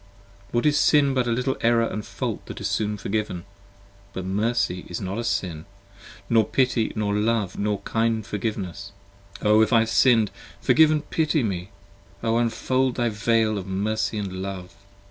What 0.49 0.65
is 0.65 0.79
Sin 0.79 1.13
but 1.13 1.27
a 1.27 1.31
little 1.31 1.55
Error 1.61 2.01
& 2.01 2.01
fault 2.01 2.47
that 2.47 2.59
is 2.59 2.67
soon 2.67 2.97
forgiven; 2.97 3.45
but 4.13 4.25
mercy 4.25 4.83
is 4.87 4.99
not 4.99 5.19
a 5.19 5.23
Sin 5.23 5.65
25 6.25 6.25
Nor 6.31 6.45
pity 6.45 6.93
nor 6.95 7.13
love 7.13 7.59
nor 7.59 7.81
kind 7.81 8.25
forgiveness: 8.25 8.93
O! 9.43 9.61
if 9.61 9.71
I 9.71 9.81
have 9.81 9.89
Sinned 9.89 10.31
Forgive 10.59 11.07
& 11.09 11.09
pity 11.11 11.43
me! 11.43 11.69
O! 12.23 12.37
unfold 12.39 12.95
thy 12.95 13.09
Veil 13.09 13.59
in 13.59 13.67
mercy 13.69 14.19
& 14.21 14.21
love! 14.23 14.73